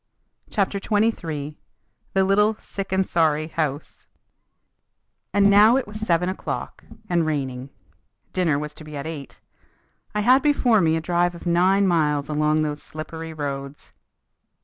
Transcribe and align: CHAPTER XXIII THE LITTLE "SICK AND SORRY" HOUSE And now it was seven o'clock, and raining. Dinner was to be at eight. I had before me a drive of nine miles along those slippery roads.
CHAPTER 0.49 0.79
XXIII 0.79 1.59
THE 2.15 2.23
LITTLE 2.23 2.57
"SICK 2.59 2.91
AND 2.91 3.07
SORRY" 3.07 3.49
HOUSE 3.49 4.07
And 5.31 5.47
now 5.47 5.77
it 5.77 5.85
was 5.85 5.99
seven 5.99 6.27
o'clock, 6.27 6.83
and 7.07 7.23
raining. 7.23 7.69
Dinner 8.33 8.57
was 8.57 8.73
to 8.73 8.83
be 8.83 8.97
at 8.97 9.05
eight. 9.05 9.41
I 10.15 10.21
had 10.21 10.41
before 10.41 10.81
me 10.81 10.95
a 10.97 11.01
drive 11.01 11.35
of 11.35 11.45
nine 11.45 11.85
miles 11.85 12.29
along 12.29 12.63
those 12.63 12.81
slippery 12.81 13.31
roads. 13.31 13.93